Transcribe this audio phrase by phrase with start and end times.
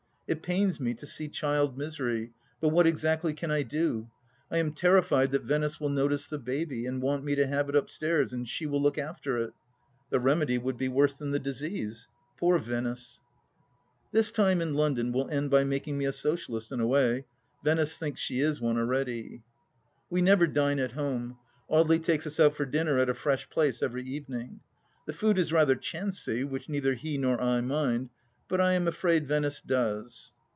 [0.27, 4.09] It pains me to see child misery, but what exactly can I do?
[4.49, 7.75] I am terrified that Venice will notice the baby and want me to have it
[7.75, 9.51] upstairs and she will look after it!
[10.09, 13.25] The remedy would be worse than the disease.,., Poor Venice I
[14.13, 17.25] This time in London will end by making me a Socialist in a way.
[17.61, 19.43] Venice thinks she is one already.
[20.09, 21.39] We never dine at home.
[21.69, 24.61] Audely takes us out for dinner at a fresh place every evening.
[25.07, 28.11] The food is rather chancy, which neither he nor I mind,
[28.49, 30.33] bub I am afraid Venice does.